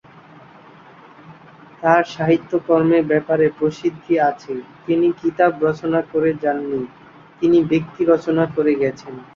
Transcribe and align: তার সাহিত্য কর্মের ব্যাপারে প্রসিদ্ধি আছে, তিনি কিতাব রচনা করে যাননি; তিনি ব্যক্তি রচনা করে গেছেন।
তার 1.81 2.03
সাহিত্য 2.15 2.51
কর্মের 2.67 3.03
ব্যাপারে 3.11 3.45
প্রসিদ্ধি 3.57 4.13
আছে, 4.29 4.53
তিনি 4.85 5.07
কিতাব 5.21 5.51
রচনা 5.65 5.99
করে 6.11 6.31
যাননি; 6.43 6.81
তিনি 7.41 7.57
ব্যক্তি 7.71 8.01
রচনা 8.05 8.43
করে 8.55 8.71
গেছেন। 8.81 9.13